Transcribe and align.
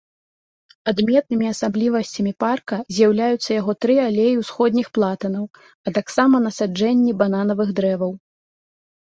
Адметнымі 0.91 1.47
асаблівасцямі 1.53 2.33
парка 2.43 2.79
з'яўляюцца 2.97 3.49
яго 3.59 3.71
тры 3.85 3.95
алеі 4.07 4.33
ўсходніх 4.41 4.87
платанаў, 4.99 5.45
а 5.85 5.95
таксама 6.01 6.35
насаджэнні 6.49 7.15
бананавых 7.23 7.69
дрэваў. 7.83 8.13